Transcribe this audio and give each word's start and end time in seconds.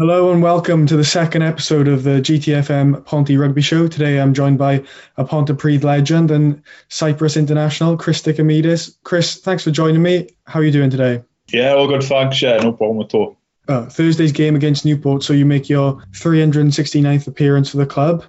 Hello 0.00 0.32
and 0.32 0.42
welcome 0.42 0.86
to 0.86 0.96
the 0.96 1.04
second 1.04 1.42
episode 1.42 1.86
of 1.86 2.04
the 2.04 2.22
GTFM 2.22 3.04
Ponty 3.04 3.36
Rugby 3.36 3.60
Show. 3.60 3.86
Today 3.86 4.18
I'm 4.18 4.32
joined 4.32 4.56
by 4.56 4.82
a 5.18 5.26
Pontypridd 5.26 5.84
legend 5.84 6.30
and 6.30 6.62
Cyprus 6.88 7.36
international, 7.36 7.98
Chris 7.98 8.22
Dicomidis. 8.22 8.96
Chris, 9.04 9.36
thanks 9.40 9.62
for 9.62 9.70
joining 9.70 10.00
me. 10.00 10.30
How 10.46 10.60
are 10.60 10.64
you 10.64 10.70
doing 10.70 10.88
today? 10.88 11.22
Yeah, 11.52 11.74
all 11.74 11.86
good, 11.86 12.02
thanks. 12.02 12.40
Yeah, 12.40 12.56
no 12.56 12.72
problem 12.72 13.04
at 13.04 13.12
all. 13.12 13.36
Uh, 13.68 13.90
Thursday's 13.90 14.32
game 14.32 14.56
against 14.56 14.86
Newport, 14.86 15.22
so 15.22 15.34
you 15.34 15.44
make 15.44 15.68
your 15.68 16.02
369th 16.12 17.26
appearance 17.26 17.68
for 17.68 17.76
the 17.76 17.84
club, 17.84 18.24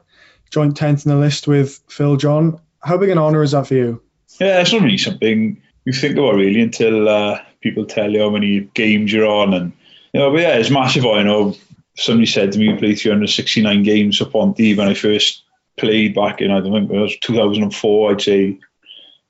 joint 0.49 0.75
10th 0.75 1.05
in 1.05 1.11
the 1.13 1.17
list 1.17 1.47
with 1.47 1.81
Phil 1.87 2.17
John. 2.17 2.59
How 2.81 2.97
big 2.97 3.11
an 3.11 3.17
honour 3.17 3.43
is 3.43 3.51
that 3.51 3.67
for 3.67 3.75
you? 3.75 4.01
Yeah, 4.41 4.59
it's 4.59 4.73
not 4.73 4.81
really 4.81 4.97
something 4.97 5.61
you 5.85 5.93
think 5.93 6.17
about 6.17 6.35
really 6.35 6.59
until 6.59 7.07
uh, 7.07 7.41
people 7.61 7.85
tell 7.85 8.11
you 8.11 8.23
how 8.23 8.29
many 8.29 8.59
games 8.73 9.13
you're 9.13 9.25
on 9.25 9.53
and 9.53 9.71
you 10.13 10.19
know, 10.19 10.31
but 10.31 10.41
yeah, 10.41 10.55
it's 10.55 10.69
massive. 10.69 11.05
I 11.05 11.23
know 11.23 11.55
somebody 11.95 12.25
said 12.25 12.51
to 12.51 12.59
me, 12.59 12.65
you 12.65 12.77
played 12.77 12.99
369 12.99 13.83
games 13.83 14.17
for 14.17 14.25
Ponty 14.25 14.75
when 14.75 14.87
I 14.87 14.93
first 14.93 15.43
played 15.77 16.15
back 16.15 16.41
in, 16.41 16.51
I 16.51 16.59
don't 16.59 16.71
think 16.71 16.91
it 16.91 16.97
was 16.97 17.17
2004, 17.19 18.11
I'd 18.11 18.21
say, 18.21 18.39
you 18.41 18.59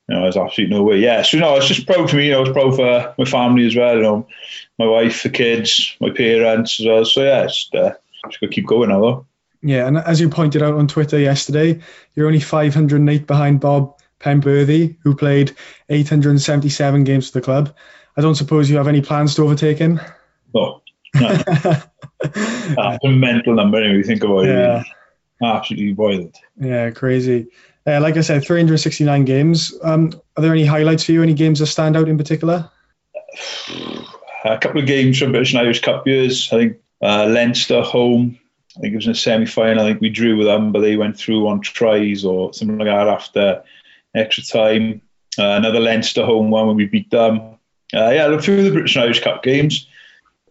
know, 0.08 0.22
there's 0.22 0.36
absolutely 0.36 0.76
no 0.76 0.82
way. 0.82 0.98
Yeah, 0.98 1.22
so, 1.22 1.36
you 1.36 1.40
know, 1.40 1.56
it's 1.56 1.68
just 1.68 1.86
proud 1.86 2.10
for 2.10 2.16
me, 2.16 2.30
know, 2.30 2.42
it's 2.42 2.52
proud 2.52 2.76
for 2.76 3.14
my 3.16 3.24
family 3.24 3.66
as 3.66 3.76
well, 3.76 3.96
you 3.96 4.02
know, 4.02 4.26
my 4.78 4.86
wife, 4.86 5.22
the 5.22 5.30
kids, 5.30 5.96
my 6.00 6.10
parents 6.10 6.80
as 6.80 6.86
well. 6.86 7.04
So, 7.04 7.22
yeah, 7.22 7.44
it's, 7.44 7.68
uh, 7.74 7.92
just 8.26 8.40
to 8.40 8.48
keep 8.48 8.66
going 8.66 8.90
now, 8.90 9.00
though. 9.00 9.26
Yeah, 9.62 9.86
and 9.86 9.98
as 9.98 10.20
you 10.20 10.28
pointed 10.28 10.62
out 10.62 10.74
on 10.74 10.88
Twitter 10.88 11.18
yesterday, 11.18 11.80
you're 12.14 12.26
only 12.26 12.40
508 12.40 13.26
behind 13.26 13.60
Bob 13.60 13.96
Penberthy, 14.20 14.96
who 15.02 15.14
played 15.14 15.54
877 15.88 17.04
games 17.04 17.30
for 17.30 17.38
the 17.38 17.44
club. 17.44 17.74
I 18.16 18.20
don't 18.20 18.34
suppose 18.34 18.68
you 18.68 18.76
have 18.76 18.88
any 18.88 19.00
plans 19.00 19.36
to 19.36 19.44
overtake 19.44 19.78
him? 19.78 20.00
No. 20.54 20.82
no. 21.14 21.42
That's 22.22 23.04
a 23.04 23.08
mental 23.08 23.54
number 23.54 23.78
anyway, 23.78 23.98
you 23.98 24.04
think 24.04 24.22
about 24.22 24.46
yeah. 24.46 24.80
it. 24.80 24.86
Absolutely 25.42 25.92
violent. 25.92 26.38
Yeah, 26.58 26.90
crazy. 26.90 27.48
Uh, 27.86 28.00
like 28.00 28.16
I 28.16 28.20
said, 28.20 28.44
369 28.44 29.24
games. 29.24 29.74
Um, 29.82 30.12
are 30.36 30.42
there 30.42 30.52
any 30.52 30.64
highlights 30.64 31.04
for 31.04 31.12
you? 31.12 31.22
Any 31.22 31.34
games 31.34 31.58
that 31.58 31.66
stand 31.66 31.96
out 31.96 32.08
in 32.08 32.16
particular? 32.16 32.70
A 34.44 34.58
couple 34.58 34.80
of 34.80 34.88
games 34.88 35.20
from 35.20 35.30
British 35.30 35.52
and 35.52 35.62
Irish 35.62 35.82
Cup 35.82 36.04
years. 36.04 36.48
I 36.52 36.56
think 36.56 36.78
uh, 37.00 37.26
Leinster 37.26 37.80
home. 37.80 38.38
I 38.76 38.80
think 38.80 38.94
it 38.94 38.96
was 38.96 39.06
in 39.06 39.12
a 39.12 39.14
semi-final. 39.14 39.84
I 39.84 39.88
think 39.88 40.00
we 40.00 40.08
drew 40.08 40.36
with 40.36 40.48
them, 40.48 40.72
but 40.72 40.80
they 40.80 40.96
went 40.96 41.16
through 41.16 41.46
on 41.46 41.60
tries 41.60 42.24
or 42.24 42.52
something 42.52 42.78
like 42.78 42.88
that 42.88 43.06
after 43.06 43.62
extra 44.16 44.42
time. 44.42 45.00
Uh, 45.38 45.50
another 45.50 45.78
Leinster 45.78 46.24
home 46.24 46.50
one 46.50 46.66
when 46.66 46.76
we 46.76 46.86
beat 46.86 47.10
them. 47.10 47.40
Uh, 47.94 48.10
yeah, 48.10 48.26
a 48.26 48.42
few 48.42 48.58
of 48.58 48.64
the 48.64 48.70
British 48.72 48.96
and 48.96 49.04
Irish 49.04 49.22
Cup 49.22 49.42
games. 49.42 49.86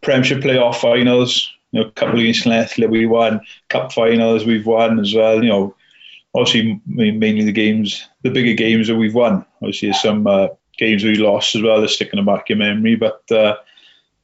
Premiership 0.01 0.41
playoff 0.41 0.75
finals. 0.75 1.51
You 1.71 1.81
know, 1.81 1.87
a 1.87 1.91
couple 1.91 2.15
of 2.15 2.19
against 2.19 2.45
Llanelli 2.45 2.89
we 2.89 3.05
won. 3.05 3.41
Cup 3.69 3.93
finals 3.93 4.45
we've 4.45 4.65
won 4.65 4.99
as 4.99 5.13
well. 5.13 5.41
You 5.43 5.49
know, 5.49 5.75
obviously 6.33 6.81
mainly 6.85 7.43
the 7.43 7.51
games, 7.51 8.07
the 8.23 8.29
bigger 8.29 8.53
games 8.53 8.87
that 8.87 8.95
we've 8.95 9.15
won. 9.15 9.45
Obviously, 9.61 9.89
there's 9.89 10.01
some 10.01 10.27
uh, 10.27 10.49
games 10.77 11.03
we 11.03 11.15
lost 11.15 11.55
as 11.55 11.61
well 11.61 11.81
that 11.81 11.89
stick 11.89 12.11
in 12.11 12.17
the 12.17 12.23
back 12.23 12.49
of 12.49 12.49
your 12.49 12.57
memory. 12.57 12.95
But 12.95 13.31
uh, 13.31 13.57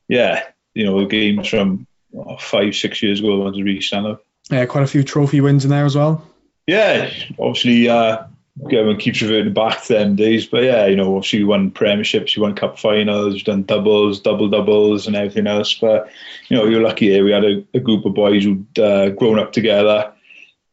yeah, 0.07 0.43
you 0.73 0.85
know, 0.85 0.99
the 0.99 1.05
games 1.05 1.47
from 1.47 1.87
oh, 2.15 2.37
five, 2.37 2.75
six 2.75 3.01
years 3.01 3.19
ago, 3.19 3.37
the 3.37 3.43
ones 3.43 3.57
that 3.57 3.63
really 3.63 3.81
stand 3.81 4.07
out. 4.07 4.23
Yeah, 4.49 4.65
quite 4.65 4.83
a 4.83 4.87
few 4.87 5.03
trophy 5.03 5.41
wins 5.41 5.63
in 5.65 5.71
there 5.71 5.85
as 5.85 5.95
well. 5.95 6.25
Yeah, 6.65 7.09
obviously. 7.39 7.87
Uh, 7.87 8.25
Everyone 8.65 8.97
keeps 8.97 9.21
reverting 9.21 9.53
back 9.53 9.83
to 9.83 9.93
them 9.93 10.15
days, 10.15 10.47
but 10.47 10.63
yeah, 10.63 10.87
you 10.87 10.95
know, 10.95 11.21
you 11.21 11.47
won 11.47 11.69
premierships, 11.69 12.29
she 12.29 12.39
won 12.39 12.55
cup 12.55 12.79
finals, 12.79 13.35
you've 13.35 13.43
done 13.43 13.63
doubles, 13.63 14.19
double 14.19 14.49
doubles, 14.49 15.05
and 15.05 15.15
everything 15.15 15.45
else. 15.45 15.75
But 15.75 16.09
you 16.49 16.57
know, 16.57 16.65
you're 16.65 16.81
lucky 16.81 17.09
here. 17.09 17.23
We 17.23 17.31
had 17.31 17.45
a, 17.45 17.63
a 17.75 17.79
group 17.79 18.05
of 18.05 18.15
boys 18.15 18.43
who'd 18.43 18.79
uh, 18.79 19.09
grown 19.09 19.37
up 19.37 19.51
together, 19.51 20.11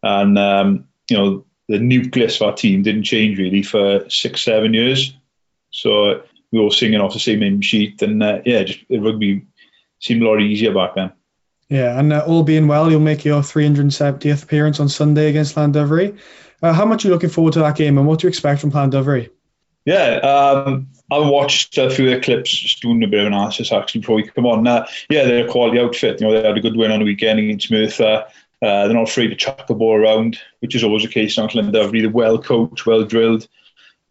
and 0.03 0.39
um, 0.39 0.89
you 1.11 1.17
know, 1.17 1.45
the 1.69 1.79
nucleus 1.79 2.37
of 2.37 2.49
our 2.49 2.55
team 2.55 2.83
didn't 2.83 3.05
change 3.05 3.39
really 3.39 3.63
for 3.63 4.09
six, 4.09 4.43
seven 4.43 4.73
years. 4.73 5.15
So 5.71 6.23
we 6.53 6.59
were 6.59 6.65
all 6.65 6.71
singing 6.71 7.01
off 7.01 7.13
the 7.13 7.21
same 7.21 7.43
hymn 7.43 7.61
sheet, 7.61 8.01
and 8.01 8.23
uh, 8.23 8.41
yeah, 8.47 8.63
just 8.63 8.81
rugby 8.91 9.47
seemed 9.99 10.23
a 10.23 10.29
lot 10.29 10.41
easier 10.41 10.73
back 10.73 10.95
then. 10.95 11.13
Yeah, 11.69 11.99
and 11.99 12.13
uh, 12.13 12.25
all 12.27 12.43
being 12.43 12.69
well, 12.69 12.91
you'll 12.91 13.01
make 13.01 13.25
your 13.25 13.41
370th 13.41 14.43
appearance 14.43 14.81
on 14.81 14.89
Sunday 14.89 15.31
against 15.31 15.57
Llandovery. 15.57 16.17
Uh, 16.65 16.73
how 16.73 16.87
much 16.87 17.05
are 17.05 17.09
you 17.09 17.13
looking 17.13 17.29
forward 17.29 17.53
to 17.53 17.59
that 17.59 17.77
game 17.77 17.99
and 17.99 18.07
what 18.07 18.19
do 18.19 18.27
you 18.27 18.29
expect 18.31 18.59
from 18.59 18.73
Llandovery? 18.73 19.29
Yeah, 19.85 20.17
um, 20.21 20.89
I 21.13 21.19
watched 21.19 21.77
a 21.77 21.91
few 21.91 22.09
of 22.09 22.15
the 22.15 22.25
clips, 22.25 22.51
just 22.51 22.81
doing 22.81 23.05
a 23.05 23.07
bit 23.07 23.21
of 23.21 23.27
analysis 23.27 23.71
actually 23.71 24.01
before 24.01 24.17
we 24.17 24.23
come 24.23 24.47
on. 24.47 24.67
Uh, 24.67 24.87
yeah, 25.11 25.25
they're 25.25 25.47
a 25.47 25.51
quality 25.51 25.79
outfit. 25.79 26.23
You 26.23 26.27
know, 26.27 26.33
they 26.33 26.49
had 26.49 26.57
a 26.57 26.63
good 26.63 26.75
win 26.75 26.91
on 26.91 27.01
the 27.01 27.05
weekend 27.05 27.39
against 27.39 27.71
Merthyr. 27.71 28.25
Uh, 28.63 28.87
they're 28.87 28.95
not 28.95 29.11
afraid 29.11 29.29
to 29.29 29.37
chuck 29.37 29.67
the 29.67 29.75
ball 29.75 29.95
around, 29.95 30.39
which 30.61 30.75
is 30.75 30.83
always 30.83 31.03
the 31.03 31.11
case 31.11 31.37
in 31.37 31.47
Llandovery. 31.47 32.01
They're 32.01 32.09
well 32.09 32.39
coached, 32.39 32.87
well 32.87 33.05
drilled. 33.05 33.47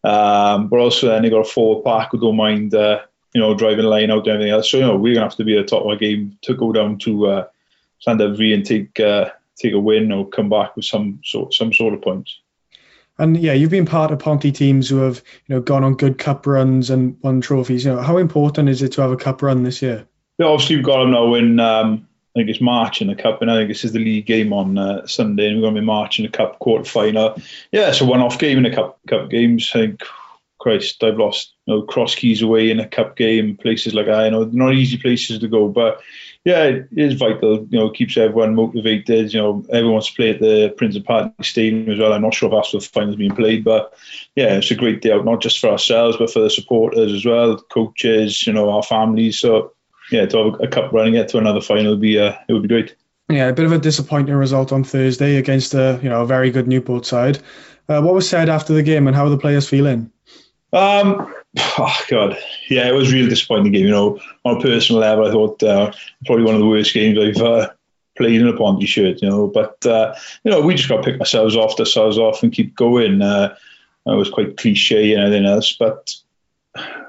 Um, 0.04 0.68
but 0.68 0.78
also 0.78 1.08
then 1.08 1.24
they 1.24 1.32
got 1.32 1.48
a 1.48 1.50
forward 1.50 1.84
pack 1.84 2.12
who 2.12 2.20
don't 2.20 2.36
mind, 2.36 2.76
uh, 2.76 3.00
you 3.34 3.42
know, 3.42 3.56
driving 3.56 3.86
the 3.86 3.90
line 3.90 4.12
out 4.12 4.28
and 4.28 4.36
everything 4.36 4.54
else. 4.54 4.70
So, 4.70 4.78
you 4.78 4.84
know, 4.84 4.96
we're 4.96 5.16
going 5.16 5.28
to 5.28 5.30
have 5.30 5.38
to 5.38 5.44
be 5.44 5.58
at 5.58 5.66
the 5.66 5.70
top 5.72 5.86
of 5.86 5.88
our 5.88 5.96
game 5.96 6.38
to 6.44 6.54
go 6.54 6.72
down 6.72 7.00
to 7.00 7.26
uh, 7.26 7.48
Llandovery 8.06 8.54
and 8.54 8.64
take 8.64 9.00
uh, 9.00 9.32
take 9.58 9.74
a 9.74 9.80
win 9.80 10.12
or 10.12 10.30
come 10.30 10.50
back 10.50 10.76
with 10.76 10.86
some 10.86 11.20
sort 11.24 11.52
some 11.56 11.74
sort 11.74 11.96
of 11.96 12.02
points. 12.04 12.42
And 13.20 13.38
yeah, 13.38 13.54
you've 13.54 13.70
been 13.70 13.86
part 13.86 14.12
of 14.12 14.20
Ponty 14.20 14.52
teams 14.52 14.90
who 14.90 14.98
have 14.98 15.22
you 15.48 15.56
know 15.56 15.62
gone 15.62 15.84
on 15.84 15.96
good 15.96 16.18
cup 16.18 16.48
runs 16.48 16.90
and 16.90 17.18
won 17.22 17.42
trophies. 17.42 17.86
You 17.86 17.94
know, 17.94 18.02
how 18.02 18.18
important 18.18 18.70
is 18.70 18.82
it 18.82 18.92
to 18.94 19.02
have 19.02 19.12
a 19.12 19.18
cup 19.18 19.42
run 19.42 19.64
this 19.64 19.82
year? 19.82 20.08
Yeah, 20.40 20.48
obviously 20.48 20.78
we've 20.78 20.86
got 20.86 21.00
them 21.00 21.12
now 21.12 21.34
in. 21.36 21.60
Um, 21.60 22.08
I 22.36 22.40
think 22.40 22.50
it's 22.50 22.62
March 22.62 23.00
in 23.00 23.08
the 23.08 23.16
cup, 23.16 23.44
and 23.44 23.52
I 23.52 23.58
think 23.58 23.70
this 23.70 23.84
is 23.84 23.92
the 23.92 24.00
league 24.00 24.26
game 24.26 24.54
on 24.54 24.78
uh, 24.80 25.06
Sunday, 25.06 25.48
and 25.48 25.58
we're 25.58 25.64
going 25.64 25.76
to 25.76 25.82
be 25.82 25.86
March 25.86 26.18
in 26.18 26.26
the 26.26 26.32
cup 26.32 26.58
quarter 26.58 26.84
final. 26.84 27.40
Yeah, 27.72 27.90
it's 27.90 28.02
a 28.02 28.06
one-off 28.06 28.40
game 28.40 28.58
in 28.58 28.64
the 28.64 28.72
cup 28.72 29.00
cup 29.08 29.30
games. 29.30 29.70
I 29.76 29.80
think, 29.80 30.02
Christ, 30.64 31.04
I've 31.04 31.18
lost 31.18 31.54
you 31.66 31.76
know, 31.76 31.82
cross 31.82 32.16
keys 32.16 32.42
away 32.42 32.72
in 32.72 32.80
a 32.80 32.88
cup 32.88 33.18
game, 33.18 33.58
places 33.58 33.94
like 33.94 34.06
that. 34.06 34.26
You 34.26 34.32
know, 34.32 34.44
not 34.46 34.74
easy 34.74 34.98
places 34.98 35.40
to 35.40 35.48
go, 35.48 35.68
but 35.68 36.02
yeah, 36.46 36.64
it 36.64 36.88
is 36.96 37.14
vital. 37.14 37.68
You 37.70 37.80
know, 37.80 37.90
keeps 37.90 38.18
everyone 38.18 38.56
motivated. 38.56 39.34
You 39.34 39.42
know, 39.42 39.66
everyone 39.70 39.94
wants 39.94 40.08
to 40.08 40.16
play 40.16 40.30
at 40.30 40.40
the 40.40 40.74
Principality 40.78 41.34
Stadium 41.42 41.90
as 41.90 42.00
well. 42.00 42.14
I'm 42.14 42.22
not 42.22 42.34
sure 42.34 42.48
if 42.50 42.56
that's 42.56 42.72
the 42.72 42.80
finals 42.80 43.18
being 43.18 43.36
played, 43.36 43.64
but 43.64 43.94
yeah, 44.36 44.56
it's 44.56 44.72
a 44.72 44.76
great 44.76 45.02
day 45.02 45.12
out, 45.12 45.26
not 45.26 45.42
just 45.42 45.60
for 45.60 45.70
ourselves, 45.70 46.18
but 46.18 46.32
for 46.32 46.40
the 46.40 46.50
supporters 46.50 47.12
as 47.12 47.26
well, 47.26 47.58
coaches, 47.58 48.48
you 48.48 48.54
know, 48.54 48.70
our 48.70 48.84
families. 48.84 49.40
So 49.40 49.74
yeah, 50.12 50.26
to 50.26 50.38
have 50.38 50.62
a 50.62 50.68
cup 50.68 50.94
running 50.94 51.16
it 51.16 51.28
to 51.30 51.38
another 51.38 51.62
final 51.62 51.92
would 51.92 52.02
be 52.02 52.20
uh, 52.20 52.34
it 52.48 52.54
would 52.54 52.62
be 52.62 52.68
great. 52.68 52.96
Yeah, 53.30 53.48
a 53.48 53.54
bit 53.54 53.66
of 53.66 53.72
a 53.72 53.80
disappointing 53.80 54.36
result 54.36 54.72
on 54.72 54.84
Thursday 54.84 55.38
against 55.38 55.74
a 55.74 56.00
you 56.04 56.10
know 56.10 56.22
a 56.22 56.26
very 56.26 56.52
good 56.52 56.68
Newport 56.68 57.06
side. 57.06 57.40
Uh, 57.90 58.02
what 58.02 58.14
was 58.14 58.30
said 58.30 58.48
after 58.48 58.74
the 58.74 58.84
game, 58.84 59.08
and 59.08 59.16
how 59.16 59.26
are 59.26 59.30
the 59.30 59.38
players 59.38 59.68
feeling? 59.68 60.10
Um, 60.74 61.34
oh 61.78 62.02
God, 62.10 62.38
yeah, 62.70 62.88
it 62.88 62.94
was 62.94 63.12
a 63.12 63.16
really 63.16 63.30
disappointing 63.30 63.72
game. 63.72 63.86
You 63.86 63.92
know, 63.92 64.20
on 64.44 64.58
a 64.58 64.62
personal 64.62 65.02
level, 65.02 65.28
I 65.28 65.32
thought 65.32 65.64
uh, 65.64 65.92
probably 66.26 66.46
one 66.46 66.56
of 66.56 66.62
the 66.62 66.68
worst 66.68 66.94
games 66.94 67.18
I've 67.20 67.42
uh, 67.42 67.70
played 68.18 68.42
in 68.42 68.48
a 68.48 68.58
Ponty 68.58 68.88
shirt. 68.88 69.22
You 69.22 69.30
know, 69.30 69.48
but 69.48 69.86
uh, 69.86 70.16
you 70.44 70.52
know, 70.52 70.62
we 70.62 70.76
just 70.76 70.90
got 70.90 70.98
to 70.98 71.12
pick 71.12 71.20
ourselves 71.20 71.56
off, 71.56 71.80
ourselves 71.80 72.18
off, 72.18 72.42
and 72.42 72.52
keep 72.52 72.76
going. 72.76 73.22
Uh, 73.22 73.56
it 74.06 74.16
was 74.16 74.30
quite 74.30 74.58
cliche 74.58 75.14
and 75.14 75.24
everything 75.24 75.46
else, 75.46 75.74
but 75.80 76.14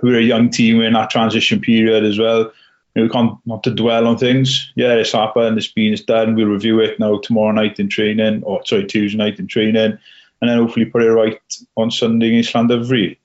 we're 0.02 0.20
a 0.20 0.22
young 0.22 0.50
team. 0.50 0.78
We're 0.78 0.86
in 0.86 0.92
that 0.92 1.10
transition 1.10 1.60
period 1.60 2.04
as 2.04 2.18
well. 2.18 2.52
You 2.94 3.02
know, 3.02 3.02
we 3.04 3.08
can't 3.08 3.38
not 3.46 3.64
to 3.64 3.74
dwell 3.74 4.06
on 4.06 4.18
things. 4.18 4.72
Yeah, 4.76 4.92
it's 4.92 5.12
happened. 5.12 5.56
It's 5.56 5.72
been. 5.72 5.92
It's 5.92 6.02
done. 6.02 6.34
We'll 6.34 6.46
review 6.46 6.80
it 6.80 7.00
now 7.00 7.18
tomorrow 7.18 7.52
night 7.52 7.80
in 7.80 7.88
training, 7.88 8.42
or 8.44 8.64
sorry, 8.66 8.84
Tuesday 8.84 9.16
night 9.16 9.38
in 9.38 9.46
training, 9.46 9.98
and 10.40 10.50
then 10.50 10.58
hopefully 10.58 10.84
put 10.84 11.02
it 11.02 11.10
right 11.10 11.40
on 11.76 11.90
Sunday 11.90 12.28
against 12.28 12.52
Llandovery. 12.52 13.16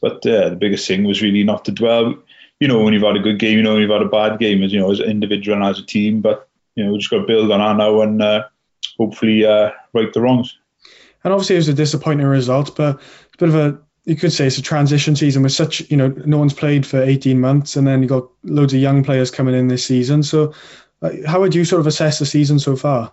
But 0.00 0.26
uh, 0.26 0.50
the 0.50 0.56
biggest 0.56 0.86
thing 0.86 1.04
was 1.04 1.22
really 1.22 1.44
not 1.44 1.64
to 1.66 1.72
dwell. 1.72 2.14
You 2.60 2.68
know, 2.68 2.82
when 2.82 2.94
you've 2.94 3.02
had 3.02 3.16
a 3.16 3.20
good 3.20 3.38
game, 3.38 3.58
you 3.58 3.62
know, 3.62 3.74
when 3.74 3.82
you've 3.82 3.90
had 3.90 4.02
a 4.02 4.08
bad 4.08 4.38
game, 4.38 4.62
as 4.62 4.72
you 4.72 4.78
know, 4.78 4.90
as 4.90 5.00
an 5.00 5.10
individual 5.10 5.56
and 5.56 5.66
as 5.66 5.78
a 5.78 5.86
team. 5.86 6.20
But 6.20 6.48
you 6.74 6.84
know, 6.84 6.92
we 6.92 6.98
just 6.98 7.10
got 7.10 7.18
to 7.18 7.26
build 7.26 7.50
on 7.50 7.60
that 7.60 7.76
now 7.76 8.00
and 8.02 8.22
uh, 8.22 8.44
hopefully 8.98 9.44
uh, 9.44 9.70
right 9.92 10.12
the 10.12 10.20
wrongs. 10.20 10.56
And 11.24 11.32
obviously, 11.32 11.56
it 11.56 11.60
was 11.60 11.68
a 11.68 11.74
disappointing 11.74 12.26
result, 12.26 12.76
but 12.76 12.96
it's 12.96 13.34
a 13.34 13.38
bit 13.38 13.48
of 13.48 13.54
a 13.54 13.78
you 14.06 14.14
could 14.14 14.32
say 14.32 14.46
it's 14.46 14.56
a 14.56 14.62
transition 14.62 15.14
season 15.16 15.42
with 15.42 15.52
such 15.52 15.80
you 15.90 15.96
know 15.96 16.08
no 16.24 16.38
one's 16.38 16.54
played 16.54 16.86
for 16.86 17.02
18 17.02 17.40
months 17.40 17.76
and 17.76 17.86
then 17.86 18.02
you 18.02 18.08
got 18.08 18.26
loads 18.44 18.72
of 18.72 18.80
young 18.80 19.04
players 19.04 19.30
coming 19.30 19.54
in 19.54 19.68
this 19.68 19.84
season 19.84 20.22
so 20.22 20.54
uh, 21.02 21.10
how 21.26 21.40
would 21.40 21.54
you 21.54 21.64
sort 21.64 21.80
of 21.80 21.86
assess 21.86 22.18
the 22.18 22.26
season 22.26 22.58
so 22.58 22.74
far 22.74 23.12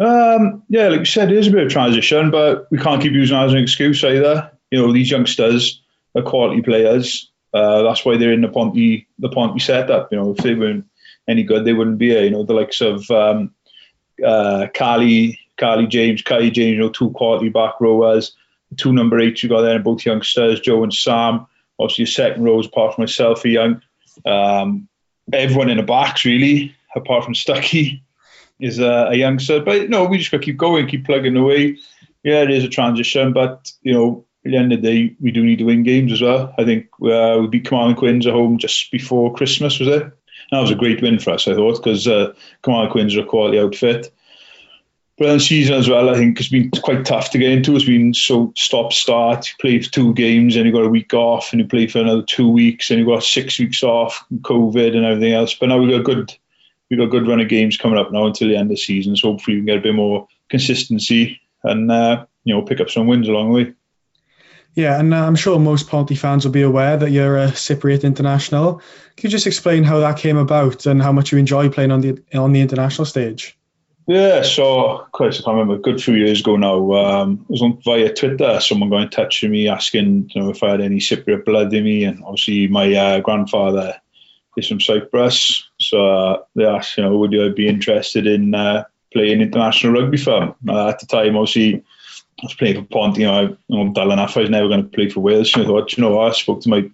um, 0.00 0.62
yeah 0.68 0.88
like 0.88 1.00
you 1.00 1.04
said 1.04 1.30
it 1.30 1.38
is 1.38 1.46
a 1.46 1.52
bit 1.52 1.64
of 1.64 1.72
transition 1.72 2.30
but 2.30 2.66
we 2.70 2.78
can't 2.78 3.00
keep 3.00 3.12
using 3.12 3.36
that 3.36 3.46
as 3.46 3.52
an 3.52 3.58
excuse 3.58 4.02
either 4.04 4.50
you 4.70 4.78
know 4.78 4.92
these 4.92 5.10
youngsters 5.10 5.81
are 6.14 6.22
quality 6.22 6.62
players. 6.62 7.30
Uh, 7.54 7.82
that's 7.82 8.04
why 8.04 8.16
they're 8.16 8.32
in 8.32 8.40
the 8.40 8.48
Ponty 8.48 9.06
the 9.18 9.28
Ponty 9.28 9.60
setup. 9.60 10.10
You 10.10 10.18
know, 10.18 10.30
if 10.32 10.38
they 10.38 10.54
weren't 10.54 10.86
any 11.28 11.42
good, 11.42 11.64
they 11.64 11.72
wouldn't 11.72 11.98
be 11.98 12.10
here. 12.10 12.24
You 12.24 12.30
know, 12.30 12.44
the 12.44 12.54
likes 12.54 12.80
of 12.80 13.10
um, 13.10 13.54
uh, 14.24 14.68
Kali, 14.74 15.38
Kali 15.56 15.86
James, 15.86 16.22
Kai 16.22 16.50
James, 16.50 16.74
you 16.74 16.78
know, 16.78 16.88
two 16.88 17.10
quality 17.10 17.48
back 17.48 17.74
rowers. 17.80 18.34
two 18.76 18.92
number 18.92 19.20
eight 19.20 19.42
you 19.42 19.48
got 19.48 19.62
there, 19.62 19.74
and 19.74 19.84
both 19.84 20.06
youngsters, 20.06 20.60
Joe 20.60 20.82
and 20.82 20.94
Sam. 20.94 21.46
Obviously, 21.78 22.06
second 22.06 22.44
rows, 22.44 22.66
apart 22.66 22.94
from 22.94 23.02
myself, 23.02 23.44
are 23.44 23.48
young. 23.48 23.82
Um, 24.24 24.88
everyone 25.32 25.70
in 25.70 25.78
the 25.78 25.82
backs, 25.82 26.24
really, 26.24 26.74
apart 26.94 27.24
from 27.24 27.34
Stucky, 27.34 28.02
is 28.60 28.78
a, 28.78 29.08
a 29.10 29.14
youngster. 29.14 29.60
But 29.60 29.90
no, 29.90 30.04
we 30.04 30.18
just 30.18 30.30
got 30.30 30.38
to 30.38 30.44
keep 30.44 30.56
going, 30.56 30.86
keep 30.86 31.04
plugging 31.04 31.36
away. 31.36 31.78
Yeah, 32.22 32.42
it 32.42 32.50
is 32.50 32.64
a 32.64 32.68
transition, 32.68 33.32
but 33.32 33.72
you 33.82 33.92
know, 33.92 34.24
at 34.44 34.50
the 34.50 34.56
end 34.56 34.72
of 34.72 34.82
the 34.82 34.88
day, 34.88 35.16
we 35.20 35.30
do 35.30 35.44
need 35.44 35.58
to 35.58 35.64
win 35.64 35.82
games 35.82 36.12
as 36.12 36.20
well. 36.20 36.54
I 36.58 36.64
think 36.64 36.86
uh, 37.02 37.38
we 37.40 37.46
beat 37.46 37.66
Carmarthen 37.66 37.96
Quins 37.96 38.26
at 38.26 38.32
home 38.32 38.58
just 38.58 38.90
before 38.90 39.34
Christmas, 39.34 39.78
was 39.78 39.88
it? 39.88 40.12
that 40.50 40.60
was 40.60 40.70
a 40.70 40.76
great 40.76 41.00
win 41.00 41.18
for 41.18 41.30
us, 41.30 41.48
I 41.48 41.54
thought, 41.54 41.76
because 41.76 42.06
uh, 42.06 42.34
Carmarthen 42.62 42.92
Quins 42.92 43.16
are 43.16 43.22
a 43.22 43.26
quality 43.26 43.58
outfit. 43.58 44.12
But 45.18 45.26
then 45.26 45.40
season 45.40 45.74
as 45.74 45.88
well, 45.88 46.10
I 46.10 46.14
think 46.14 46.38
it's 46.38 46.48
been 46.48 46.70
quite 46.70 47.04
tough 47.04 47.30
to 47.30 47.38
get 47.38 47.52
into. 47.52 47.76
It's 47.76 47.84
been 47.84 48.12
so 48.12 48.52
stop 48.56 48.92
start. 48.92 49.48
You 49.48 49.54
play 49.60 49.78
two 49.78 50.14
games, 50.14 50.56
and 50.56 50.66
you 50.66 50.72
got 50.72 50.84
a 50.84 50.88
week 50.88 51.14
off, 51.14 51.52
and 51.52 51.60
you 51.60 51.66
play 51.66 51.86
for 51.86 52.00
another 52.00 52.22
two 52.22 52.48
weeks, 52.48 52.90
and 52.90 52.98
you 52.98 53.06
got 53.06 53.22
six 53.22 53.58
weeks 53.58 53.82
off, 53.82 54.24
COVID 54.40 54.96
and 54.96 55.04
everything 55.04 55.32
else. 55.32 55.54
But 55.54 55.68
now 55.68 55.78
we've 55.78 55.90
got 55.90 56.04
good 56.04 56.34
we've 56.90 56.98
got 56.98 57.10
good 57.10 57.28
run 57.28 57.40
of 57.40 57.48
games 57.48 57.76
coming 57.76 57.98
up 57.98 58.12
now 58.12 58.26
until 58.26 58.48
the 58.48 58.56
end 58.56 58.70
of 58.70 58.70
the 58.70 58.76
season. 58.76 59.16
So 59.16 59.32
hopefully 59.32 59.56
we 59.56 59.60
can 59.60 59.66
get 59.66 59.78
a 59.78 59.82
bit 59.82 59.94
more 59.94 60.26
consistency 60.50 61.40
and 61.62 61.90
uh, 61.90 62.26
you 62.44 62.54
know 62.54 62.62
pick 62.62 62.80
up 62.80 62.90
some 62.90 63.06
wins 63.06 63.28
along 63.28 63.48
the 63.48 63.54
way. 63.54 63.72
Yeah, 64.74 64.98
and 64.98 65.12
uh, 65.12 65.26
I'm 65.26 65.36
sure 65.36 65.58
most 65.58 65.88
Ponty 65.88 66.14
fans 66.14 66.44
will 66.44 66.52
be 66.52 66.62
aware 66.62 66.96
that 66.96 67.10
you're 67.10 67.36
a 67.36 67.48
Cypriot 67.48 68.04
international. 68.04 68.80
Can 69.16 69.28
you 69.28 69.30
just 69.30 69.46
explain 69.46 69.84
how 69.84 70.00
that 70.00 70.18
came 70.18 70.38
about 70.38 70.86
and 70.86 71.02
how 71.02 71.12
much 71.12 71.30
you 71.30 71.38
enjoy 71.38 71.68
playing 71.68 71.90
on 71.90 72.00
the 72.00 72.22
on 72.34 72.52
the 72.52 72.60
international 72.60 73.04
stage? 73.04 73.56
Yeah, 74.08 74.42
so 74.42 75.06
quite 75.12 75.40
I 75.46 75.50
remember 75.50 75.74
a 75.74 75.78
good 75.78 76.02
few 76.02 76.14
years 76.14 76.40
ago 76.40 76.56
now. 76.56 76.92
Um, 76.92 77.44
it 77.48 77.52
was 77.52 77.62
on 77.62 77.80
via 77.82 78.12
Twitter. 78.12 78.58
Someone 78.60 78.90
got 78.90 79.02
in 79.02 79.10
touch 79.10 79.42
with 79.42 79.50
me 79.50 79.68
asking 79.68 80.30
you 80.34 80.42
know 80.42 80.50
if 80.50 80.62
I 80.62 80.70
had 80.70 80.80
any 80.80 80.96
Cypriot 80.96 81.44
blood 81.44 81.72
in 81.72 81.84
me, 81.84 82.04
and 82.04 82.22
obviously 82.24 82.66
my 82.68 82.92
uh, 82.94 83.20
grandfather 83.20 84.00
is 84.56 84.68
from 84.68 84.80
Cyprus, 84.80 85.68
so 85.78 86.06
uh, 86.06 86.38
they 86.56 86.64
asked 86.64 86.96
you 86.96 87.04
know 87.04 87.16
would 87.18 87.32
you 87.32 87.52
be 87.52 87.68
interested 87.68 88.26
in 88.26 88.54
uh, 88.54 88.84
playing 89.12 89.42
international 89.42 89.92
rugby 89.92 90.16
for 90.16 90.40
them? 90.40 90.54
Uh, 90.66 90.88
at 90.88 90.98
the 90.98 91.06
time, 91.06 91.36
obviously 91.36 91.76
I 91.76 91.82
was 92.46 92.54
playing 92.54 92.76
for 92.76 92.88
Pont, 92.88 93.16
you 93.16 93.26
know, 93.26 93.56
I, 93.70 94.02
enough. 94.02 94.36
I 94.36 94.40
was 94.40 94.50
never 94.50 94.68
going 94.68 94.82
to 94.82 94.88
play 94.88 95.08
for 95.08 95.20
Wales. 95.20 95.54
I 95.54 95.64
thought, 95.64 95.96
you 95.96 96.02
know 96.02 96.16
what? 96.16 96.30
I 96.30 96.32
spoke 96.32 96.60
to 96.62 96.68
my 96.68 96.90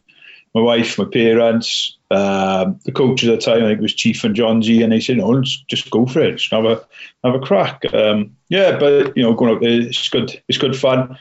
my 0.55 0.63
wife, 0.63 0.99
my 0.99 1.05
parents, 1.05 1.99
uh, 2.11 2.73
the 2.85 2.93
coach 2.93 3.23
at 3.23 3.31
the 3.31 3.37
time, 3.37 3.65
I 3.65 3.69
think 3.69 3.79
it 3.79 3.83
was 3.83 3.95
Chief 3.95 4.25
and 4.25 4.35
John 4.35 4.63
G, 4.63 4.83
and 4.83 4.93
they 4.93 5.01
said, 5.01 5.19
no, 5.19 5.29
let's 5.29 5.63
just 5.69 5.91
go 5.91 6.07
for 6.07 6.21
it. 6.21 6.37
Just 6.37 6.53
have 6.53 6.65
a 6.65 6.85
have 7.23 7.35
a 7.35 7.41
crack. 7.41 7.83
Um, 7.93 8.37
yeah, 8.49 8.79
but 8.79 9.17
you 9.17 9.23
know, 9.23 9.35
going 9.35 9.55
out 9.55 9.61
there, 9.61 9.83
it's 9.83 10.09
good. 10.09 10.41
It's 10.49 10.59
good 10.59 10.77
fun. 10.77 11.19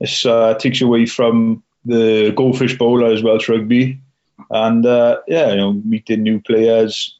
It 0.00 0.26
uh, 0.26 0.54
takes 0.54 0.80
you 0.80 0.88
away 0.88 1.06
from 1.06 1.62
the 1.84 2.32
goldfish 2.36 2.76
bowler 2.76 3.12
as 3.12 3.22
well 3.22 3.36
as 3.36 3.48
rugby, 3.48 3.98
and 4.50 4.84
uh, 4.84 5.20
yeah, 5.26 5.50
you 5.50 5.56
know, 5.56 5.72
meeting 5.72 6.22
new 6.22 6.40
players, 6.40 7.18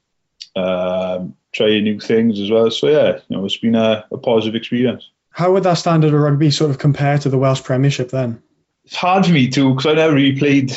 um, 0.57 1.35
trying 1.53 1.85
new 1.85 2.01
things 2.01 2.39
as 2.39 2.51
well. 2.51 2.71
So 2.71 2.89
yeah, 2.89 3.19
you 3.29 3.37
know, 3.37 3.47
it's 3.47 3.57
been 3.57 3.77
a, 3.77 4.05
a 4.13 4.19
positive 4.19 4.57
experience. 4.57 5.09
How 5.37 5.53
would 5.53 5.65
that 5.65 5.75
standard 5.75 6.15
of 6.15 6.21
rugby 6.21 6.51
sort 6.51 6.71
of 6.71 6.79
compare 6.79 7.19
to 7.19 7.29
the 7.29 7.37
Welsh 7.37 7.63
Premiership 7.63 8.09
then? 8.09 8.43
It's 8.87 8.97
hard 8.97 9.27
for 9.27 9.33
me 9.33 9.51
too 9.51 9.75
because 9.75 9.85
I 9.85 9.93
never 9.93 10.15
really 10.15 10.39
played. 10.39 10.75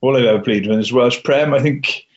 All 0.00 0.16
I've 0.16 0.24
ever 0.24 0.42
played 0.42 0.66
was 0.66 0.92
Welsh 0.92 1.22
Prem. 1.22 1.54
I 1.54 1.60
think 1.60 2.08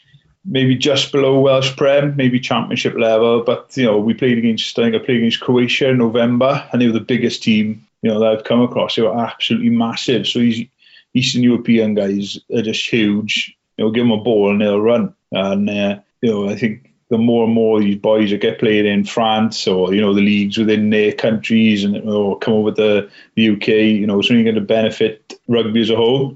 maybe 0.44 0.76
just 0.76 1.12
below 1.12 1.40
Welsh 1.40 1.78
Prem, 1.78 2.16
maybe 2.16 2.40
Championship 2.40 2.96
level. 2.96 3.44
But 3.44 3.78
you 3.78 3.86
know, 3.86 4.00
we 4.00 4.16
played 4.16 4.40
against. 4.40 4.80
I 4.80 4.86
think 4.86 4.96
I 4.96 5.06
played 5.06 5.18
against 5.18 5.42
Croatia 5.42 5.90
in 5.90 6.00
November, 6.00 6.68
and 6.72 6.82
they 6.82 6.88
were 6.88 6.94
the 6.94 7.00
biggest 7.00 7.44
team 7.44 7.86
you 8.02 8.10
know 8.10 8.20
that 8.20 8.32
I've 8.32 8.44
come 8.44 8.62
across. 8.62 8.96
They 8.96 9.04
were 9.04 9.16
absolutely 9.16 9.70
massive. 9.70 10.26
So 10.26 10.40
these 10.40 10.68
Eastern 11.14 11.44
European 11.44 11.94
guys 11.94 12.40
are 12.56 12.64
just 12.64 12.88
huge. 12.88 13.56
You 13.78 13.86
know, 13.86 13.92
give 13.92 14.04
them 14.04 14.12
a 14.12 14.18
ball 14.18 14.50
and 14.50 14.60
they'll 14.60 14.82
run. 14.82 15.14
And 15.32 15.70
uh, 15.70 16.00
you 16.22 16.32
know, 16.32 16.50
I 16.50 16.56
think 16.56 16.92
the 17.14 17.20
more 17.20 17.46
and 17.46 17.54
more 17.54 17.80
these 17.80 17.96
boys 17.96 18.32
that 18.32 18.42
get 18.42 18.58
played 18.58 18.88
in 18.88 19.06
France 19.06 19.68
or 19.68 19.94
you 19.94 20.02
know 20.02 20.16
the 20.16 20.22
leagues 20.22 20.58
within 20.58 20.90
their 20.90 21.12
countries 21.12 21.84
and 21.84 22.10
or 22.10 22.40
come 22.40 22.56
over 22.56 22.72
to 22.72 23.08
the 23.36 23.50
UK, 23.52 23.68
you 23.68 24.08
know, 24.08 24.20
it's 24.20 24.32
only 24.32 24.44
going 24.44 24.56
to 24.56 24.62
benefit 24.62 25.40
rugby 25.48 25.82
as 25.82 25.92
a 25.92 25.96
whole. 25.96 26.36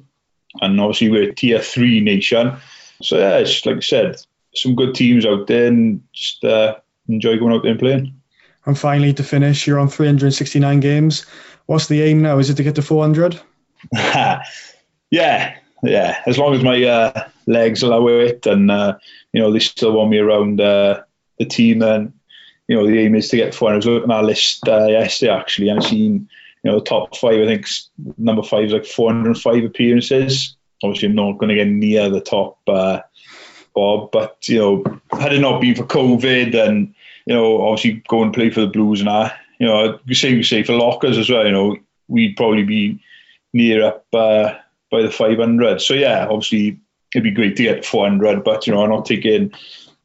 And 0.62 0.80
obviously 0.80 1.10
we're 1.10 1.32
a 1.32 1.34
tier 1.34 1.60
three 1.60 2.00
nation, 2.00 2.56
so 3.02 3.18
yeah, 3.18 3.40
it's 3.40 3.66
like 3.66 3.78
I 3.78 3.80
said, 3.80 4.22
some 4.54 4.76
good 4.76 4.94
teams 4.94 5.26
out 5.26 5.48
there, 5.48 5.66
and 5.66 6.04
just 6.14 6.44
uh, 6.44 6.76
enjoy 7.10 7.40
going 7.40 7.54
out 7.54 7.64
there 7.64 7.72
and 7.72 7.80
playing. 7.80 8.14
And 8.68 8.78
finally, 8.78 9.14
to 9.14 9.24
finish, 9.24 9.66
you're 9.66 9.80
on 9.80 9.88
369 9.88 10.80
games. 10.80 11.26
What's 11.66 11.88
the 11.88 12.04
aim 12.04 12.22
now? 12.22 12.38
Is 12.38 12.52
it 12.52 12.56
to 12.58 12.64
get 12.64 12.76
to 12.76 12.84
400? 12.84 13.40
yeah, 13.94 14.44
yeah. 15.12 16.22
As 16.28 16.38
long 16.38 16.54
as 16.54 16.64
my 16.64 16.84
uh, 16.84 17.30
legs 17.48 17.82
allow 17.82 18.08
it, 18.08 18.46
and 18.46 18.70
uh, 18.70 18.98
you 19.34 19.42
know 19.42 19.52
they 19.52 19.60
still 19.60 19.94
want 19.94 20.12
me 20.12 20.20
around 20.20 20.62
uh, 20.62 21.02
the 21.40 21.46
team, 21.46 21.82
and 21.82 22.14
you 22.68 22.76
know 22.76 22.86
the 22.86 23.00
aim 23.00 23.16
is 23.16 23.30
to 23.30 23.38
get 23.38 23.56
four. 23.56 23.72
I 23.72 23.76
was 23.76 23.86
looking 23.86 24.12
at 24.12 24.16
our 24.16 24.24
list 24.24 24.68
uh, 24.68 24.86
yesterday 24.86 25.32
actually, 25.32 25.70
and 25.70 25.80
I 25.80 25.88
seen 25.88 26.30
you 26.64 26.72
know 26.72 26.80
the 26.80 26.86
top 26.86 27.16
five. 27.16 27.42
I 27.42 27.46
think 27.46 27.68
number 28.18 28.44
five 28.44 28.66
is 28.66 28.74
like 28.74 28.86
405 28.86 29.64
appearances. 29.64 30.56
Obviously, 30.84 31.08
I'm 31.08 31.16
not 31.16 31.40
going 31.40 31.50
to 31.50 31.56
get 31.56 31.68
near 31.68 32.10
the 32.10 32.22
top, 32.22 32.60
uh, 32.68 33.00
Bob. 33.74 34.12
But 34.12 34.48
you 34.48 34.60
know, 34.60 35.02
had 35.20 35.34
it 35.34 35.40
not 35.40 35.62
been 35.62 35.76
for 35.76 35.86
COVID, 35.86 36.54
and 36.54 36.94
you 37.26 37.34
know, 37.34 37.62
obviously 37.62 38.04
go 38.08 38.22
and 38.22 38.34
play 38.34 38.50
for 38.50 38.62
the 38.62 38.68
Blues 38.68 39.02
and 39.02 39.10
I, 39.10 39.34
you 39.60 39.66
know, 39.68 40.00
you 40.06 40.16
say 40.16 40.30
you 40.30 40.44
say 40.44 40.64
for 40.64 40.74
Lockers 40.74 41.18
as 41.18 41.30
well. 41.30 41.46
You 41.46 41.52
know, 41.52 41.78
we'd 42.08 42.38
probably 42.38 42.64
be 42.64 43.04
near 43.54 43.86
up 43.86 44.06
uh, 44.14 44.56
by 44.92 45.02
the 45.02 45.12
500. 45.12 45.82
So 45.82 45.94
yeah, 45.94 46.28
obviously 46.30 46.80
it'd 47.18 47.24
be 47.24 47.32
great 47.32 47.56
to 47.56 47.64
get 47.64 47.84
400, 47.84 48.44
but 48.44 48.68
you 48.68 48.74
know, 48.74 48.84
I'm 48.84 48.92
not 48.92 49.08
taking 49.08 49.52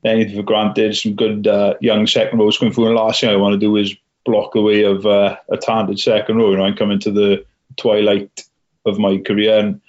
anything 0.02 0.34
for 0.34 0.42
granted. 0.42 0.96
Some 0.96 1.14
good 1.14 1.46
uh, 1.46 1.74
young 1.82 2.06
second 2.06 2.38
rows 2.38 2.56
coming 2.56 2.72
through. 2.72 2.86
And 2.86 2.96
last 2.96 3.20
thing 3.20 3.28
I 3.28 3.36
want 3.36 3.52
to 3.52 3.58
do 3.58 3.76
is 3.76 3.94
block 4.24 4.54
away 4.54 4.84
of 4.84 5.04
uh, 5.04 5.36
a 5.50 5.58
talented 5.58 6.00
second 6.00 6.38
row. 6.38 6.52
You 6.52 6.56
know, 6.56 6.64
I'm 6.64 6.74
coming 6.74 6.98
to 7.00 7.10
the 7.10 7.44
twilight 7.76 8.44
of 8.86 8.98
my 8.98 9.18
career, 9.18 9.58
and 9.58 9.82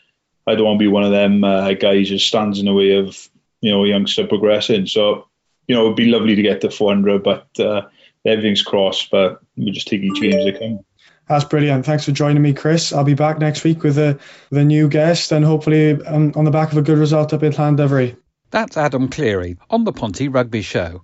I 0.45 0.55
don't 0.55 0.65
want 0.65 0.79
to 0.79 0.83
be 0.83 0.89
one 0.89 1.05
of 1.05 1.11
them 1.11 1.45
uh, 1.45 1.71
guys 1.73 2.09
who 2.09 2.17
stands 2.17 2.59
in 2.59 2.65
the 2.65 2.73
way 2.73 2.97
of 2.97 3.29
you 3.61 3.71
know 3.71 3.85
a 3.85 3.87
youngster 3.87 4.27
progressing. 4.27 4.85
So 4.87 5.27
you 5.67 5.75
know, 5.75 5.85
it'd 5.85 5.95
be 5.95 6.07
lovely 6.07 6.35
to 6.35 6.41
get 6.41 6.59
to 6.61 6.69
400, 6.69 7.23
but 7.23 7.47
uh, 7.57 7.83
everything's 8.25 8.63
crossed. 8.63 9.09
But 9.11 9.39
we 9.55 9.71
just 9.71 9.87
take 9.87 10.01
each 10.01 10.19
game 10.19 10.33
as 10.33 10.43
they 10.43 10.59
come. 10.59 10.83
That's 11.29 11.45
brilliant. 11.45 11.85
Thanks 11.85 12.05
for 12.05 12.11
joining 12.11 12.41
me, 12.41 12.53
Chris. 12.53 12.91
I'll 12.91 13.03
be 13.03 13.13
back 13.13 13.39
next 13.39 13.63
week 13.63 13.83
with 13.83 13.97
a 13.97 14.19
with 14.49 14.59
a 14.59 14.65
new 14.65 14.89
guest 14.89 15.31
and 15.31 15.45
hopefully 15.45 16.01
um, 16.05 16.33
on 16.35 16.45
the 16.45 16.51
back 16.51 16.71
of 16.71 16.77
a 16.77 16.81
good 16.81 16.97
result 16.97 17.33
up 17.33 17.43
in 17.43 17.53
Llandovery. 17.53 18.15
That's 18.51 18.77
Adam 18.77 19.07
Cleary 19.07 19.57
on 19.69 19.83
the 19.83 19.93
Ponty 19.93 20.27
Rugby 20.27 20.61
Show. 20.61 21.01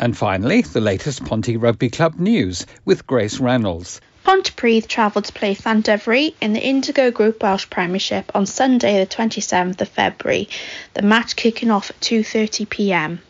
And 0.00 0.16
finally, 0.16 0.62
the 0.62 0.80
latest 0.80 1.24
Ponty 1.24 1.56
Rugby 1.56 1.90
Club 1.90 2.18
news 2.18 2.66
with 2.84 3.06
Grace 3.06 3.40
Reynolds. 3.40 4.00
Pontypridd 4.24 4.86
travelled 4.88 5.24
to 5.24 5.32
play 5.32 5.54
Llandovery 5.54 6.34
in 6.40 6.52
the 6.52 6.60
Indigo 6.60 7.10
Group 7.10 7.42
Welsh 7.42 7.68
Premiership 7.70 8.30
on 8.34 8.46
Sunday, 8.46 9.00
the 9.00 9.06
27th 9.06 9.80
of 9.80 9.88
February. 9.88 10.48
The 10.94 11.02
match 11.02 11.36
kicking 11.36 11.70
off 11.70 11.90
at 11.90 12.00
2:30 12.00 12.68
p.m. 12.68 13.20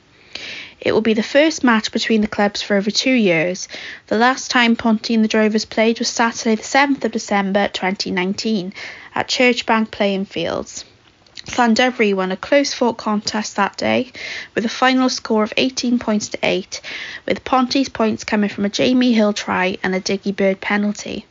It 0.80 0.92
will 0.92 1.00
be 1.00 1.14
the 1.14 1.22
first 1.22 1.64
match 1.64 1.90
between 1.90 2.20
the 2.20 2.28
clubs 2.28 2.62
for 2.62 2.76
over 2.76 2.90
two 2.90 3.12
years. 3.12 3.68
The 4.06 4.18
last 4.18 4.50
time 4.50 4.76
Ponty 4.76 5.14
and 5.14 5.24
the 5.24 5.28
Drovers 5.28 5.64
played 5.64 5.98
was 5.98 6.08
Saturday, 6.08 6.54
the 6.54 6.62
7th 6.62 7.04
of 7.04 7.12
December 7.12 7.68
2019 7.68 8.72
at 9.14 9.28
Churchbank 9.28 9.90
Playing 9.90 10.24
Fields. 10.24 10.84
Llandovery 11.46 12.14
won 12.14 12.30
a 12.30 12.36
close 12.36 12.74
fought 12.74 12.98
contest 12.98 13.56
that 13.56 13.76
day 13.76 14.12
with 14.54 14.64
a 14.64 14.68
final 14.68 15.08
score 15.08 15.42
of 15.42 15.52
18 15.56 15.98
points 15.98 16.28
to 16.28 16.38
8, 16.42 16.80
with 17.26 17.44
Ponty's 17.44 17.88
points 17.88 18.24
coming 18.24 18.50
from 18.50 18.64
a 18.64 18.68
Jamie 18.68 19.14
Hill 19.14 19.32
try 19.32 19.78
and 19.82 19.94
a 19.94 20.00
Diggy 20.00 20.36
Bird 20.36 20.60
penalty. 20.60 21.26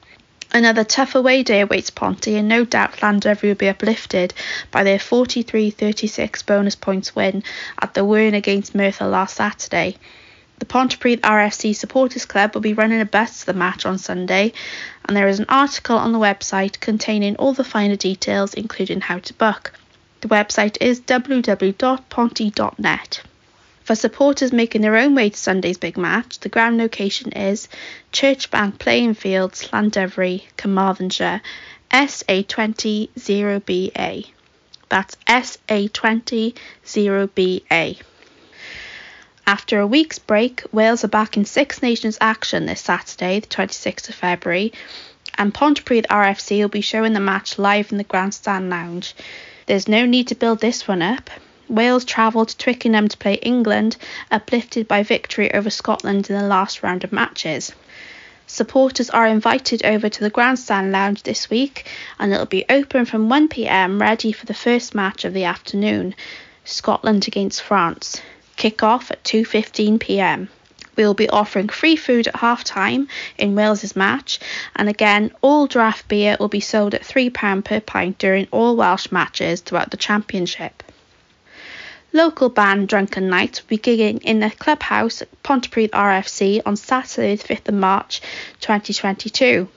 Another 0.57 0.83
tough 0.83 1.13
away 1.13 1.43
day 1.43 1.61
awaits 1.61 1.91
Ponty, 1.91 2.35
and 2.35 2.47
no 2.47 2.65
doubt 2.65 2.97
Llandovery 2.99 3.49
will 3.49 3.53
be 3.53 3.69
uplifted 3.69 4.33
by 4.71 4.83
their 4.83 4.97
43-36 4.97 6.43
bonus 6.47 6.73
points 6.73 7.15
win 7.15 7.43
at 7.79 7.93
the 7.93 8.01
Wern 8.01 8.33
against 8.33 8.73
Merthyr 8.73 9.05
last 9.05 9.35
Saturday. 9.35 9.97
The 10.57 10.65
Pontypridd 10.65 11.19
RFC 11.19 11.75
Supporters 11.75 12.25
Club 12.25 12.55
will 12.55 12.61
be 12.61 12.73
running 12.73 13.01
a 13.01 13.05
bus 13.05 13.41
to 13.41 13.45
the 13.45 13.53
match 13.53 13.85
on 13.85 13.99
Sunday, 13.99 14.51
and 15.05 15.15
there 15.15 15.27
is 15.27 15.37
an 15.37 15.45
article 15.47 15.99
on 15.99 16.11
the 16.11 16.17
website 16.17 16.79
containing 16.79 17.35
all 17.35 17.53
the 17.53 17.63
finer 17.63 17.95
details, 17.95 18.55
including 18.55 19.01
how 19.01 19.19
to 19.19 19.35
book. 19.35 19.73
The 20.21 20.27
website 20.27 20.77
is 20.81 20.99
www.ponty.net. 21.01 21.83
For 23.87 23.95
supporters 23.95 24.51
making 24.51 24.81
their 24.81 24.97
own 24.97 25.15
way 25.15 25.29
to 25.29 25.37
Sunday's 25.37 25.77
big 25.77 25.97
match, 25.97 26.39
the 26.39 26.49
ground 26.49 26.77
location 26.77 27.31
is 27.31 27.69
Churchbank 28.11 28.79
Playing 28.79 29.13
Fields, 29.13 29.69
Llandovery, 29.71 30.43
Carmarthenshire, 30.57 31.39
SA20 31.89 33.07
0BA. 33.17 34.27
That's 34.89 35.15
SA20 35.25 36.57
0BA. 36.85 38.01
After 39.45 39.79
a 39.79 39.87
week's 39.87 40.19
break, 40.19 40.63
Wales 40.73 41.05
are 41.05 41.07
back 41.07 41.37
in 41.37 41.45
Six 41.45 41.81
Nations 41.81 42.17
action 42.19 42.65
this 42.65 42.81
Saturday, 42.81 43.39
the 43.39 43.47
26th 43.47 44.09
of 44.09 44.15
February, 44.15 44.73
and 45.37 45.53
Pontypridd 45.53 46.07
RFC 46.07 46.59
will 46.59 46.67
be 46.67 46.81
showing 46.81 47.13
the 47.13 47.21
match 47.21 47.57
live 47.57 47.93
in 47.93 47.97
the 47.97 48.03
Grandstand 48.03 48.69
Lounge. 48.69 49.15
There's 49.65 49.87
no 49.87 50.05
need 50.05 50.27
to 50.27 50.35
build 50.35 50.59
this 50.59 50.89
one 50.89 51.01
up. 51.01 51.29
Wales 51.69 52.05
travelled 52.05 52.49
to 52.49 52.57
Twickenham 52.57 53.07
to 53.07 53.17
play 53.17 53.35
England, 53.35 53.97
uplifted 54.31 54.87
by 54.87 55.03
victory 55.03 55.53
over 55.53 55.69
Scotland 55.69 56.29
in 56.29 56.37
the 56.37 56.47
last 56.47 56.81
round 56.81 57.03
of 57.03 57.11
matches. 57.11 57.73
Supporters 58.49 59.09
are 59.09 59.27
invited 59.27 59.85
over 59.85 60.07
to 60.07 60.21
the 60.21 60.29
Grandstand 60.29 60.93
Lounge 60.93 61.23
this 61.23 61.49
week 61.49 61.85
and 62.17 62.31
it'll 62.31 62.45
be 62.45 62.63
open 62.69 63.03
from 63.03 63.27
1pm 63.27 63.99
ready 63.99 64.31
for 64.31 64.45
the 64.45 64.53
first 64.53 64.95
match 64.95 65.25
of 65.25 65.33
the 65.33 65.43
afternoon, 65.43 66.15
Scotland 66.63 67.27
against 67.27 67.61
France. 67.61 68.21
Kick 68.55 68.83
off 68.83 69.11
at 69.11 69.23
2.15pm. 69.25 70.47
We 70.95 71.03
will 71.03 71.13
be 71.13 71.29
offering 71.29 71.67
free 71.67 71.97
food 71.97 72.27
at 72.27 72.37
half 72.37 72.63
time 72.63 73.09
in 73.37 73.53
Wales's 73.53 73.95
match, 73.95 74.39
and 74.75 74.87
again, 74.87 75.31
all 75.41 75.67
draft 75.67 76.07
beer 76.07 76.37
will 76.39 76.47
be 76.47 76.61
sold 76.61 76.95
at 76.95 77.03
£3 77.03 77.65
per 77.65 77.81
pint 77.81 78.17
during 78.17 78.47
all 78.51 78.75
Welsh 78.75 79.11
matches 79.11 79.59
throughout 79.59 79.91
the 79.91 79.97
Championship. 79.97 80.81
Local 82.17 82.49
band 82.49 82.87
Drunken 82.87 83.29
Night 83.29 83.61
will 83.61 83.67
be 83.67 83.77
gigging 83.77 84.23
in 84.23 84.39
the 84.39 84.49
clubhouse 84.49 85.21
at 85.21 85.43
Pontypridd 85.43 85.91
RFC 85.91 86.63
on 86.65 86.75
Saturday, 86.75 87.35
the 87.35 87.47
5th 87.47 87.67
of 87.67 87.75
March 87.75 88.21
2022. 88.59 89.67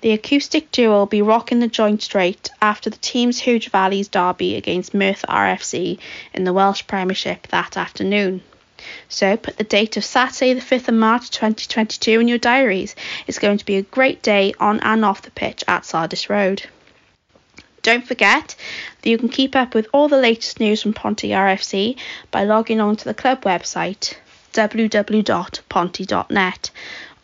The 0.00 0.12
acoustic 0.12 0.72
duo 0.72 1.00
will 1.00 1.04
be 1.04 1.20
rocking 1.20 1.60
the 1.60 1.68
joint 1.68 2.00
straight 2.00 2.48
after 2.62 2.88
the 2.88 2.96
team's 2.96 3.38
Huge 3.40 3.68
Valleys 3.68 4.08
derby 4.08 4.56
against 4.56 4.94
Merthyr 4.94 5.26
RFC 5.26 5.98
in 6.32 6.44
the 6.44 6.54
Welsh 6.54 6.86
Premiership 6.86 7.46
that 7.48 7.76
afternoon. 7.76 8.40
So 9.10 9.36
put 9.36 9.58
the 9.58 9.64
date 9.64 9.98
of 9.98 10.06
Saturday, 10.06 10.54
the 10.54 10.62
5th 10.62 10.88
of 10.88 10.94
March 10.94 11.28
2022 11.28 12.18
in 12.18 12.28
your 12.28 12.38
diaries. 12.38 12.96
It's 13.26 13.38
going 13.38 13.58
to 13.58 13.66
be 13.66 13.76
a 13.76 13.82
great 13.82 14.22
day 14.22 14.54
on 14.58 14.80
and 14.80 15.04
off 15.04 15.20
the 15.20 15.30
pitch 15.30 15.64
at 15.68 15.84
Sardis 15.84 16.30
Road. 16.30 16.62
Don't 17.82 18.06
forget 18.06 18.54
that 19.00 19.10
you 19.10 19.18
can 19.18 19.28
keep 19.28 19.56
up 19.56 19.74
with 19.74 19.88
all 19.92 20.08
the 20.08 20.16
latest 20.16 20.60
news 20.60 20.82
from 20.82 20.92
Ponty 20.92 21.30
RFC 21.30 21.96
by 22.30 22.44
logging 22.44 22.80
on 22.80 22.94
to 22.96 23.04
the 23.04 23.14
club 23.14 23.42
website 23.42 24.14
www.ponty.net 24.52 26.70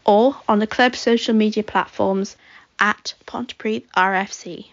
or 0.05 0.37
on 0.49 0.59
the 0.59 0.67
club's 0.67 0.99
social 0.99 1.35
media 1.35 1.63
platforms 1.63 2.37
at 2.81 3.15
Pontypridd 3.27 3.85
RFC. 3.97 4.71